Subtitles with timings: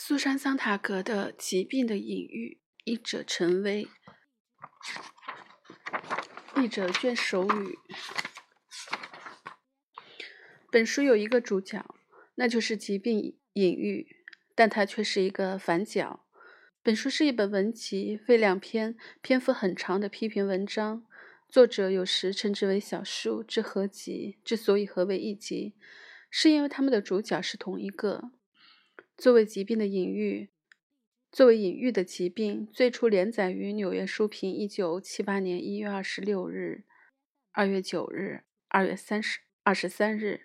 [0.00, 3.88] 苏珊·桑塔格的疾病的隐喻，译者陈薇，
[6.56, 7.76] 译者卷首语。
[10.70, 11.84] 本书有一个主角，
[12.36, 14.06] 那就是疾病隐喻，
[14.54, 16.24] 但它却是一个反角。
[16.80, 21.04] 本书是一本文集，为两篇篇幅很长的批评文章。
[21.48, 24.38] 作者有时称之为小书之合集。
[24.44, 25.74] 之所以合为一集，
[26.30, 28.30] 是因为他们的主角是同一个。
[29.18, 30.48] 作为疾病的隐喻，
[31.32, 36.84] 作为隐喻的疾病，最初连载于《纽约书评》一九七八年一月二十六日、
[37.50, 40.42] 二月九日、二月三十二十三日，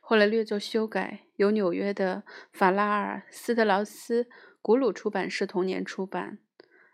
[0.00, 4.28] 后来略作修改，由纽约的法拉尔斯特劳斯
[4.62, 6.38] 古鲁出版社同年出版。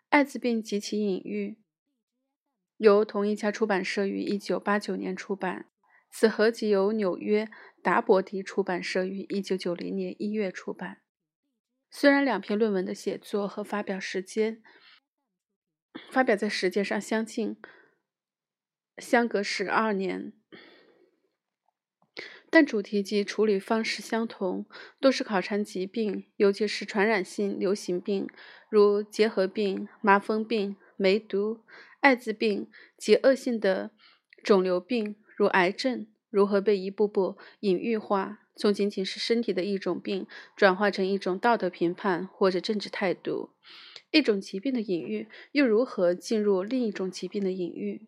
[0.08, 1.58] 艾滋病及其隐喻，
[2.78, 5.66] 由同一家出版社于一九八九年出版。
[6.14, 7.48] 此合集由纽约
[7.82, 11.00] 达伯迪出版社于一九九零年一月出版。
[11.90, 14.62] 虽然两篇论文的写作和发表时间
[16.10, 17.56] 发表在时间上相近，
[18.98, 20.34] 相隔十二年，
[22.50, 24.66] 但主题及处理方式相同，
[25.00, 28.28] 都是考察疾病，尤其是传染性流行病，
[28.70, 31.64] 如结核病、麻风病、梅毒、
[32.00, 33.92] 艾滋病及恶性的
[34.44, 35.16] 肿瘤病。
[35.34, 43.50] 如癌症如何被一步步隐喻化，从仅仅是身体的一种病，转化成一种道德评判或者政治态度；
[44.10, 48.06] 一种疾病的隐喻又如何进入另一种疾病的隐喻？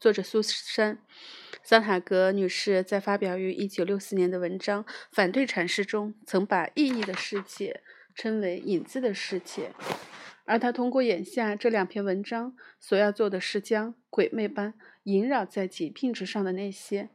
[0.00, 0.96] 作者苏珊·
[1.62, 4.82] 桑塔格女士在发表于1964年的文章
[5.12, 7.82] 《反对阐释》中，曾把意义的世界
[8.14, 9.72] 称为“影子的世界”，
[10.46, 14.72] 而她通过眼下这两篇文章所要做的是将鬼魅般。
[15.04, 17.08] 萦绕在疾病之上的那些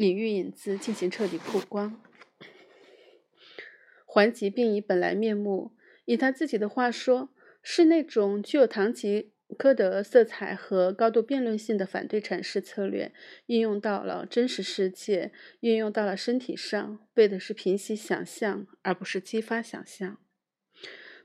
[0.00, 2.00] 隐喻影子进行彻底曝光，
[4.06, 5.72] 还疾病以本来面目。
[6.06, 7.28] 以他自己的话说，
[7.62, 13.12] 是那种具有堂吉诃德色彩和高度辩论性的反对阐释策略，
[13.44, 20.16] 应用到了真实世界，运用到了身体上，为的是平息想象，而不是激发想象，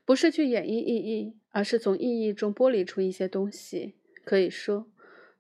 [0.03, 3.95] 不是去演绎意义，而是从意义中剥离出一些东西。
[4.25, 4.91] 可以说。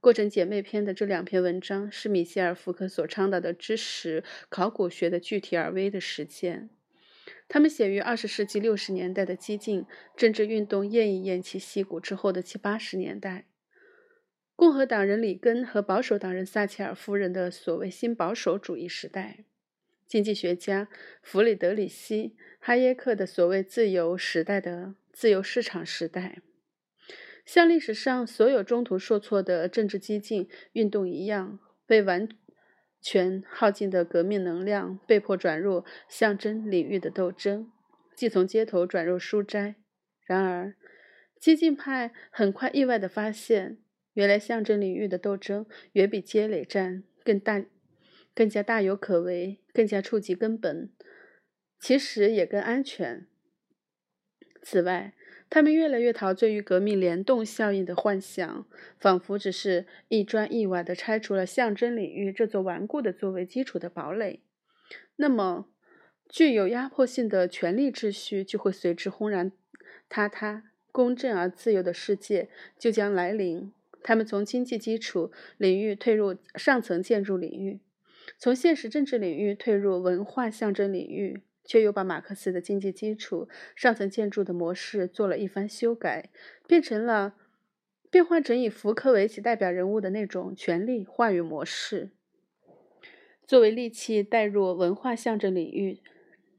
[0.05, 6.69] 过程姐妹篇的这两篇文章是米歇尔·福克所倡导的知识考古学的具体而微的实践。
[7.47, 9.83] 他们写于二十世纪六十年代的激进
[10.15, 13.47] 政治运动偃一偃其息鼓之后的七八十年代，
[14.55, 19.45] 共和党人里根和保守党人撒切尔夫人的所谓新保守主义时代，
[20.05, 20.87] 经济学家
[21.23, 22.29] 弗里德里希·
[22.59, 26.43] 哈耶克的所谓自由时代的自由市场时代。
[27.45, 32.27] 像历史上所有中途受挫的政治激进运动一样，被完
[32.99, 37.71] 全耗尽的革命能量被迫转入象征领域的斗争，
[38.15, 39.75] 即从街头转入书斋。
[40.25, 40.75] 然而，
[41.39, 43.77] 激进派很快意外地发现，
[44.13, 47.63] 原来象征领域的斗争远比街垒战更大、
[48.33, 50.89] 更加大有可为，更加触及根本，
[51.79, 53.27] 其实也更安全。
[54.63, 55.13] 此外，
[55.49, 58.65] 他们越来越陶醉于革命联动效应的幻想，
[58.99, 64.41] 仿佛只是一砖一瓦地拆除了象征领域这座顽固的作为基础的堡垒，
[65.15, 65.67] 那么
[66.27, 69.51] 具有压迫性的权力秩序就会随之轰然
[70.09, 73.71] 塌塌，公正而自由的世界就将来临。
[74.03, 77.79] 他们从经济基础领域退入上层建筑领域，
[78.37, 81.41] 从现实政治领域退入文化象征领域。
[81.65, 86.29] 却又把马克思的经济基础上层建筑的模式做了一番修改，
[86.67, 87.35] 变成了
[88.09, 92.11] 变换成以福柯为其代表人物的那种权力话语模式，
[93.45, 95.99] 作为利器带入文化象征领域。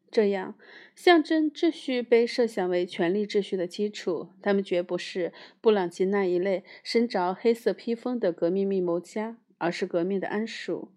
[0.08, 0.56] 这样，
[0.94, 4.30] 象征秩序被设想为权力秩序的基础。
[4.40, 10.92] 他们绝不是布朗吉那一类身着黑色披风的革命密谋家，而是革命的安属。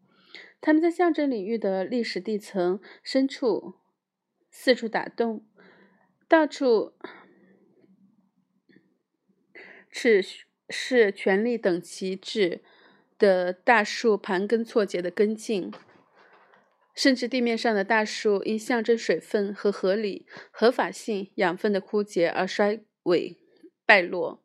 [0.62, 3.76] 他们在象征领域的历史地层深处。
[4.52, 5.46] 四处打洞，
[6.28, 6.94] 到处
[9.90, 10.23] 是
[10.70, 12.62] 是权力等级制
[13.18, 15.72] 的大树盘根错节的根茎，
[16.96, 23.38] 甚至地面上的大树因象征水分和合理合法性养分的枯竭而衰萎
[23.85, 24.44] 败落。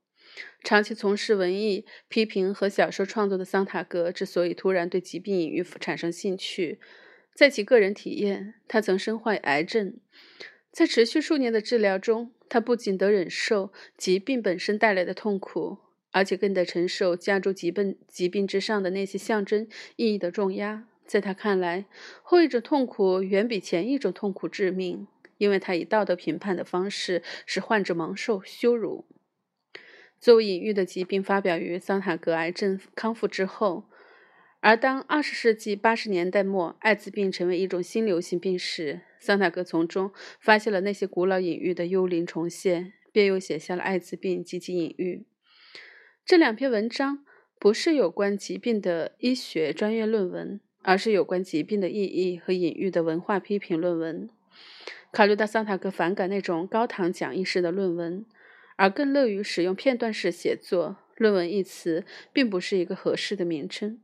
[0.63, 6.81] 长期从事文艺批评和小说创作的桑塔格之所以突然对疾病隐喻产生兴趣。
[7.35, 9.97] 在其个人体验，他曾身患癌症，
[10.71, 15.79] 在持续数年的治疗中，他不仅得忍受疾病本身带来的痛苦，
[16.13, 19.67] 而且更得承受加诸疾病疾病之上的那些象征
[19.97, 20.87] 意义的重压。
[21.05, 21.87] 在他看来，
[22.23, 25.07] 后一种痛苦远比前一种痛苦致命，
[25.37, 29.05] 因为他以道德评判的方式使患者蒙受羞辱。
[30.19, 33.91] 作为隐喻的疾病发表于桑塔格癌症康复之后，
[34.65, 45.27] 而当二十世纪八十年代末艾滋病成为一种新流行病时，桑塔格从中发现了那些古老隐喻的幽灵重现，便又写下了《艾滋病及其隐喻》
[46.25, 47.23] 这两篇文章。
[47.59, 54.31] 不是有关疾病的医学专业论文，而是有关疾病的意义和隐喻的文化批评论文。
[55.13, 58.25] 考虑到桑塔格反感那种高堂讲义式的论文，
[58.77, 64.01] 而更乐于使用片段式写作，“论文”一词并不是一个合适的名称，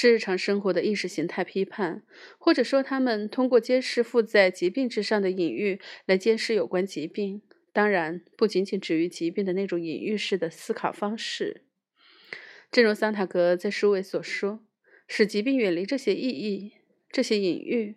[0.00, 2.04] 是日常生活的意识形态批判，
[2.38, 7.42] 或者说他们通过揭示附在疾病之上的隐喻来揭示有关疾病。
[7.72, 11.62] 当然，不仅仅止于疾病的那种隐喻式的思考方式。
[12.70, 14.60] 正如桑塔格在书尾所说，
[15.08, 16.74] 使疾病远离这些意义、
[17.10, 17.96] 这些隐喻，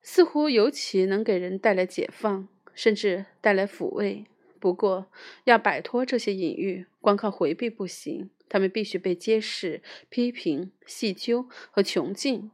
[0.00, 4.24] 似乎尤其能给人带来解放，甚至带来抚慰。
[4.58, 5.12] 不过，
[5.44, 12.50] 要摆脱这些隐喻，光靠回避不行，他们必须被揭示、批评、细究和穷尽。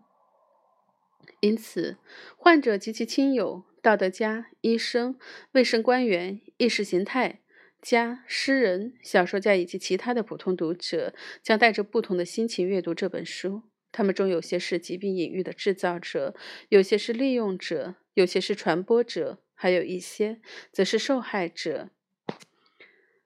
[1.40, 1.98] 因此，
[2.36, 5.18] 患者及其亲友、道德家、医生、
[5.52, 7.40] 卫生官员、意识形态。
[7.82, 13.64] 家、诗人、小说家以及其他的普通读者将带着不同的心情阅读这本书。
[13.92, 16.34] 他们中有些是疾病隐喻的制造者，
[16.70, 20.40] 有些是利用者，有些是传播者，还有一些
[20.72, 21.90] 则是受害者。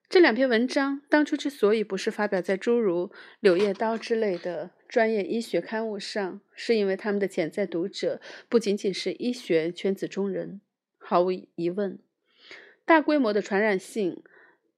[0.09, 3.07] 这两篇文章当初之所以不是发表在诸如
[3.41, 8.19] 《柳叶刀》之类的专业医学刊物上，是因为他们的潜在读者
[8.49, 10.61] 不仅仅是医学圈子中人。
[10.97, 11.99] 毫无疑问，
[12.85, 14.23] 大规模的传染性。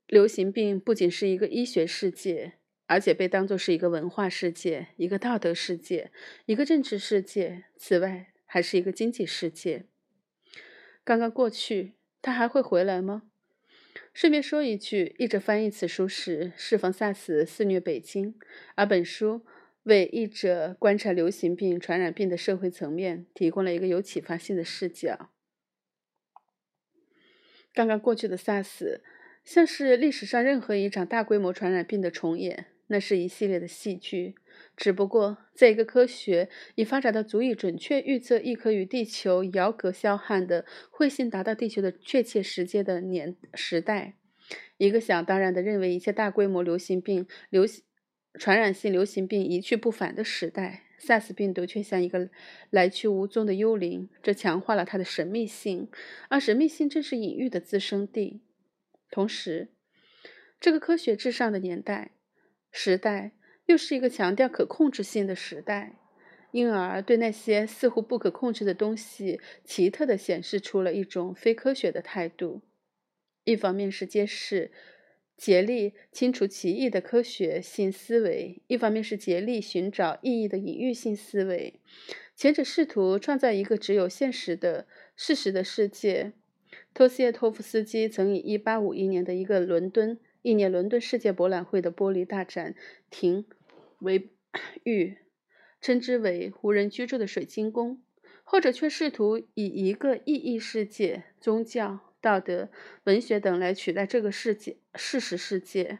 [0.05, 2.55] 流行病不仅是一个医学世界，
[2.85, 6.11] 而且被当作是一个文化世界、一个道德世界、
[6.45, 7.63] 一个政治世界。
[7.77, 9.85] 此外，还是一个经济世界。
[11.05, 13.30] 刚刚过去，他还会回来吗？
[14.13, 18.35] 顺便说一句，译者翻译此书时，适逢 SARS 肆虐北京，
[18.75, 19.45] 而本书
[19.83, 25.31] 为译者观察流行病传染病的社会层面提供了一个有启发性的视角。
[27.73, 29.01] 刚刚过去的 SARS。
[29.43, 34.35] 像是历史上任何一场大规模传染病的重演，那是一系列的戏剧。
[34.75, 44.15] 只不过，在一个科学已发展到足以准确预测一颗与地球遥隔霄汉的彗星达到地球的确切时间的年时代，
[44.77, 47.65] 一个想当然的认为一切大规模流行病、流
[48.39, 52.29] 传染性流行病一去不返的时代，SARS 病毒却像一个
[52.69, 55.89] 来去无踪的幽灵，这强化了它的神秘性，
[56.29, 58.41] 而神秘性正是隐喻的滋生地。
[59.09, 59.69] 同时，
[60.61, 62.11] 这个科学至上的年代、
[62.71, 63.33] 时代，
[63.71, 65.95] 又是一个强调可控制性的时代，
[66.51, 72.61] 因而对那些似乎不可控制的东西，奇特地显示出了一种非科学的态度。
[73.45, 74.71] 一方面是揭示、
[75.37, 81.79] 竭力清除奇异的科学性思维；一方面是竭力寻找意义的隐喻性思维。
[82.35, 84.85] 前者试图创造一个只有现实的
[85.15, 86.33] 事实的世界。
[86.93, 92.75] 托斯耶托夫斯基曾以1851年的一个伦敦一年伦敦世界博览会的玻璃大展
[93.09, 93.45] 停
[94.01, 94.29] 为
[94.83, 95.17] 玉，
[95.79, 97.97] 称之为无人居住的水晶宫；
[98.43, 102.69] 或者却试图以一个意义世界、宗教、道德、
[103.05, 105.99] 文学等来取代这个世界事实世界。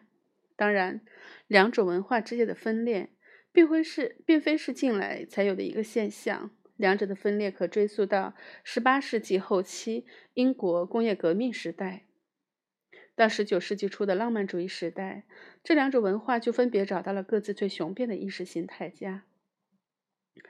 [0.55, 1.01] 当然，
[1.47, 3.09] 两种文化之间的分裂，
[3.51, 6.51] 并非是并非是近来才有的一个现象。
[6.77, 8.35] 两者的分裂可追溯到
[8.65, 12.05] 18世纪后期英国工业革命时代，
[13.21, 15.25] 到十九世纪初的浪漫主义时代，
[15.63, 19.25] 这两种文化就分别找到了各自最雄辩的意识形态家。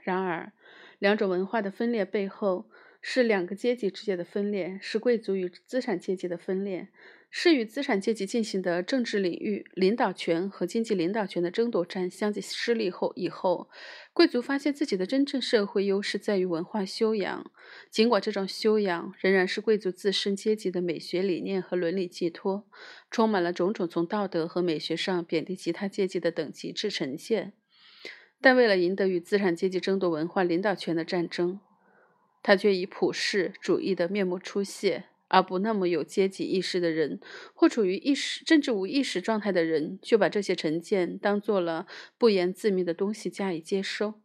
[0.03, 0.53] 然而，
[0.97, 2.69] 两种文化的分裂背后
[3.01, 6.89] 是两个阶级之间的分裂，是贵族与资产阶级的分裂。
[7.33, 13.69] 是与资产阶级进行的政治领域领导权和经济领导权的争夺战相继失利后，以后
[14.11, 17.49] 贵族发现自己的真正社会优势在于文化修养，
[17.89, 22.67] 尽管这种修养仍然是贵族自身阶级的美学理念和伦理寄托，
[23.09, 27.53] 充满了种种从道德和美学上贬低其他阶级的等级制呈现。
[28.41, 31.61] 但为了赢得与资产阶级争夺文化领导权的战争，
[32.43, 35.05] 他却以普世主义的面目出现。
[35.33, 37.17] 而不那么有阶级意识的人，
[37.53, 44.15] 或处于意识政治无意识状态的人，就把这些成见当做了不言自明的东西加以接收。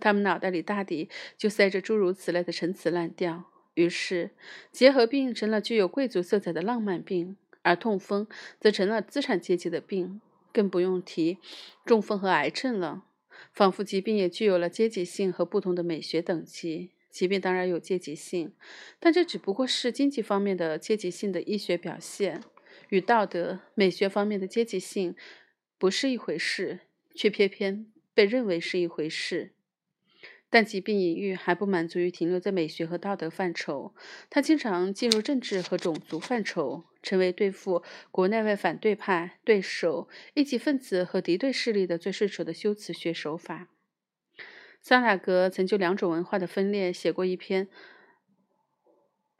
[0.00, 3.50] 他们脑袋里大抵就塞着诸如此类的陈词滥调。
[3.74, 4.30] 于是，
[4.72, 8.26] 结核病成了具有贵族色彩的浪漫病，而痛风
[8.58, 10.22] 则成了资产阶级的病。
[10.54, 11.36] 更不用提
[11.84, 13.04] 中风和癌症了，
[13.52, 16.92] 仿佛疾病也具有了阶级性和不同的美学等级。
[17.14, 18.52] 疾病当然有阶级性，
[18.98, 22.42] 但这只不过是经济方面的阶级性的医学表现，
[22.88, 25.14] 与道德、美学方面的阶级性
[25.78, 26.80] 不是一回事，
[27.14, 29.52] 却偏偏被认为是一回事。
[30.50, 33.94] 但疾病隐喻还不满足于停留在美学和道德范畴，
[34.28, 43.68] 它经常进入政治和种族范畴，成为对付国内外反对派、对手、异己分子和敌对势力的最顺手的修辞学手法。
[44.84, 47.68] 桑塔格曾就两种文化的分裂写过一篇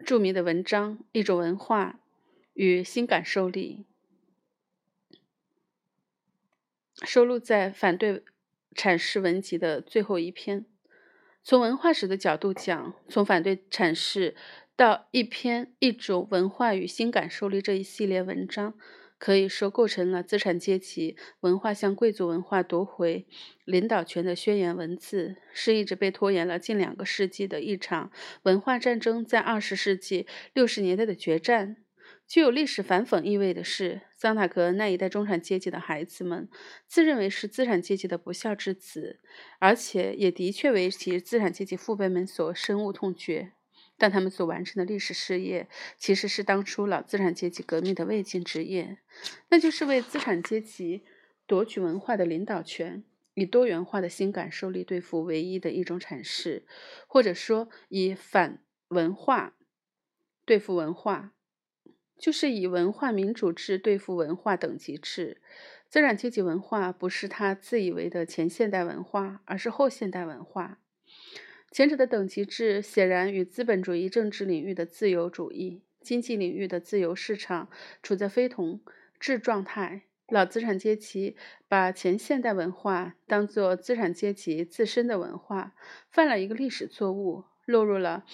[0.03, 2.01] 著名的文章，《一种文化
[2.55, 3.85] 与新感受力》，
[7.07, 8.25] 收录在《反对
[8.75, 10.65] 阐释文集》的最后一篇。
[11.43, 14.35] 从文化史的角度讲，从反对阐释
[14.75, 18.73] 到一篇《一种文化与新感受力》这一系列文章。
[19.19, 23.27] 可以说构成了资产阶级文化向贵族文化夺回
[23.65, 28.11] 领导权的宣言文字，是一直被拖延了近两个世纪的一场
[28.43, 31.77] 文化战争，在二十世纪六十年代的决战。
[32.27, 36.49] 具有历史反讽意味的是，桑塔格那一代中产阶级的孩子们
[36.87, 39.21] 自认为是资产阶级的不孝之子，
[39.59, 43.53] 而且也的确为其资产阶级父辈们所深恶痛绝。
[43.97, 48.99] 但他们所完成的历史事业，其实是当初老资产阶级革命的未竟之业，
[49.51, 51.05] 那就是为资产阶级
[51.47, 56.67] 夺取文化的领导权，以多元化的新感受力对付唯一的一种阐释，
[57.07, 59.55] 或者说以反文化
[60.45, 61.33] 对付文化，
[62.19, 65.41] 就是以文化民主制对付文化等级制。
[65.89, 70.81] 资产阶级文化不是他自以为的前现代文化，而是后现代文化。
[71.75, 77.69] 前者的等级制显然与资本主义政治领域的自由主义、经济领域的自由市场
[78.01, 78.81] 处在非同
[79.19, 80.03] 质状态。
[80.29, 85.75] 老资产阶级把前现代文化当作资产阶级自身的文化，
[86.13, 88.25] 犯了一个历史错误，落入了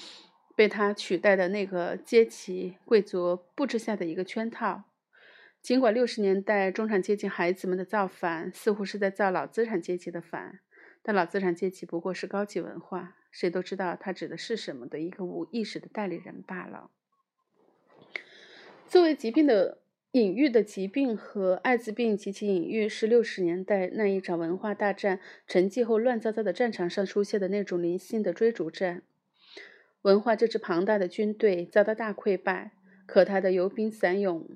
[0.54, 4.85] 被他取代的那个阶级贵族布置下的一个圈套。
[5.62, 10.61] 尽管六十年代中产阶级孩子们的造反似乎是在造老资产阶级的反，
[11.02, 13.16] 但老资产阶级不过是高级文化。
[13.30, 16.90] 谁都知道他指的是什么的一个无意识的代理人罢了。
[18.88, 19.78] 作为疾病的
[20.11, 29.02] 隐喻的疾病和艾滋病及其隐喻，是六十年代那一场文化大战沉寂后乱糟糟的战场上出现的那种零星的追逐战。
[30.02, 32.73] 文化这支庞大的军队遭到大溃败，
[33.07, 34.49] 可他的游兵散勇、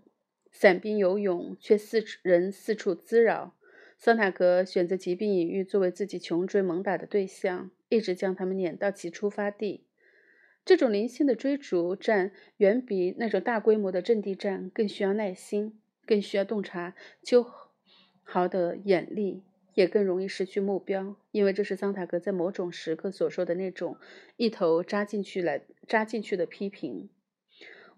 [0.50, 3.54] 散兵游勇却四人四处滋扰。
[4.04, 7.70] 桑塔格选择疾病隐喻作为自己穷追猛打的对象。
[7.88, 9.86] 一直将他们撵到其出发地。
[10.62, 17.46] 这种零星的追逐战远比那种大规模的阵地战更需要耐心，更需要洞察秋
[18.22, 19.42] 毫的眼力，
[19.72, 21.16] 也更容易失去目标。
[21.30, 23.96] 因为这是桑塔格在某种时刻所说的那种
[24.36, 27.08] 一头扎进去来扎进去的批评。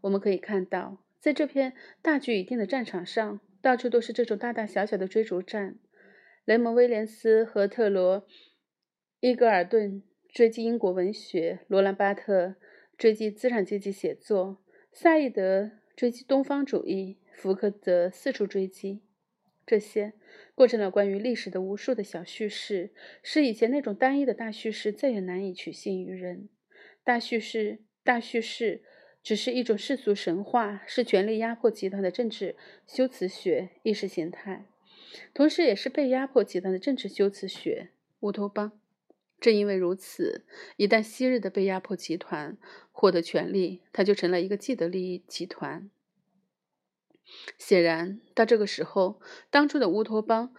[0.03, 5.77] 我们可以看到，在这片大局已定的战场上，到处都是这种大大小小的追逐战。
[6.47, 8.25] 雷蒙·威廉斯和特罗。
[9.19, 12.55] 伊格尔顿追击英国文学，罗兰·巴特
[12.97, 14.63] 追击资产阶级写作，
[14.93, 19.03] 萨义德追击东方主义，福克则四处追击。
[19.67, 20.13] 这些
[20.55, 22.93] 构成了关于历史的无数的小叙事，
[23.25, 26.49] 使以前那种单一的大叙事再也难以取信于人。
[27.03, 28.85] 大叙事，大叙事
[29.21, 32.55] 只是一种世俗神话，是权力压迫集团的政治
[32.87, 34.67] 修辞学意识形态，
[35.35, 38.73] 同时也是被压迫集团的政治修辞学乌托邦。
[39.39, 40.47] 正因为如此，
[40.77, 42.57] 一旦昔日的被压迫集团
[42.91, 45.91] 获得权力，它就成了一个既得利益集团。
[47.59, 49.21] 显然，到这个时候，
[49.51, 50.55] 当初的乌托邦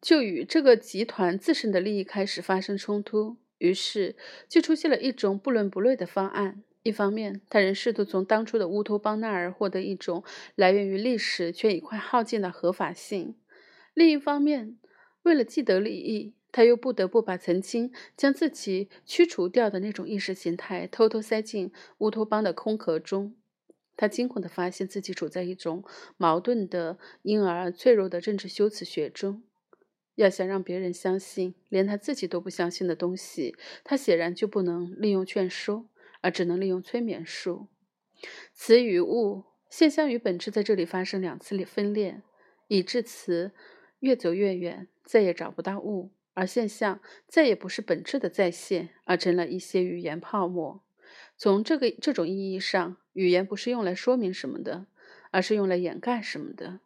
[0.00, 4.16] 就与这个集团自身的利益开始发生冲突，于是
[4.48, 6.64] 就出现了一种不伦不类的方案。
[6.82, 13.34] 一方面，他人试图从当初的乌托邦那儿获得一种来源于历史却已快耗尽的合法性；
[13.96, 14.76] 另一方面，
[15.22, 16.34] 为了既得利益。
[16.52, 23.34] 他又不得不把曾经将自己驱除掉的那种意识形态偷偷塞进乌托邦的空壳中。
[23.94, 25.84] 他惊恐地发现自己处在一种
[26.16, 29.42] 矛盾的、因而脆弱的政治修辞学中。
[30.14, 35.86] 要想让别人相信连他自己都不相信的东西，他显然就不能利用劝说，
[36.22, 37.66] 而只能利用催眠术。
[38.54, 42.22] 词与物、现象与本质在这里发生两次分裂，
[42.68, 43.52] 以致词
[44.06, 46.12] 越走越远，再也找不到物。
[46.34, 50.84] 而现象再也不是本质的再现，而成了一些语言泡沫。
[51.36, 54.86] 从这个这种意义上，语言不是用来说明什么的，
[55.32, 56.78] 而是用来掩盖什么的。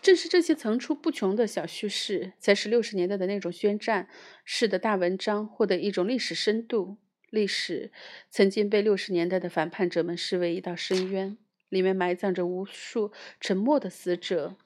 [0.00, 4.08] 正是这些层出不穷的小叙事，才使六十年代的那种宣战
[4.44, 6.98] 式的大文章获得一种历史深度。
[7.30, 7.90] 历史
[8.30, 11.36] 曾经被六十年代的反叛者们视为一道深渊，
[11.68, 14.56] 里面埋葬着无数沉默的死者，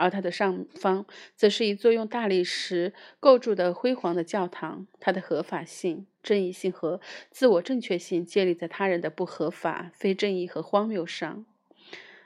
[0.00, 1.04] 而它的上方
[1.36, 4.86] 则是一座用大理石构筑的辉煌的教堂。
[4.98, 11.44] 它的合法性、正义性和自我正确性建立在他人的不合法、非正义和荒谬上，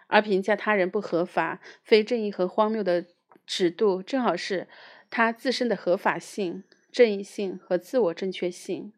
[0.06, 3.06] 而评价他人不合法、非正义和荒谬的
[3.44, 4.68] 尺度，正好是
[5.10, 6.62] 他自身的合法性、
[6.92, 8.92] 正义性和自我正确性。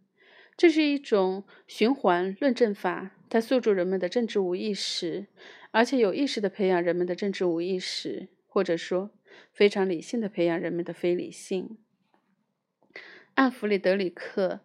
[0.55, 5.27] 这是一种循环论证法，它诉诸人们的政治无意识，
[5.71, 9.11] 而且有意识地培养人们的政治无意识，或者说
[9.53, 11.77] 非常理性地培养人们的非理性。
[13.35, 14.61] 按弗里德里克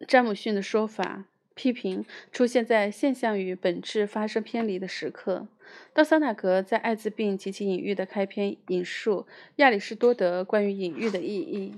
[0.06, 1.24] ·詹姆逊的说法，
[1.56, 5.48] 批评出现在现象与本质发生偏离的时刻。
[5.92, 11.74] 道桑纳格在《艾滋病及其隐喻》的开篇引述亚里士多德关于隐喻的意义：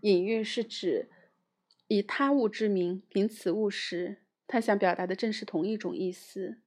[0.00, 1.08] 隐喻是指。
[1.86, 4.16] 以他物之名名此物时，
[4.48, 6.58] 他想表达的正是同一种意思。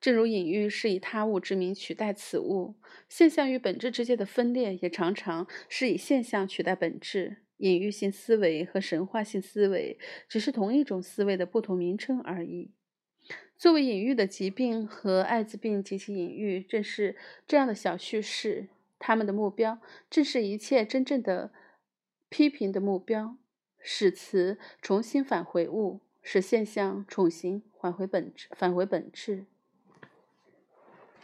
[0.00, 2.74] 正如隐喻是以他物之名取代此物，
[3.08, 7.38] 现象与本质之间的分裂也常常是以现象取代本质。
[7.58, 12.70] 隐喻性思维和神话性思维只是同一种思维的不同名称而已。
[13.56, 17.16] 作为隐喻的疾病和艾滋病及其隐喻，正是
[17.48, 18.68] 这样的小叙事。
[19.00, 21.52] 他们的目标正是一切真正的
[22.28, 23.36] 批评的目标。
[23.80, 29.46] 使词重新返回物，使现象重新返回本质，返回本质。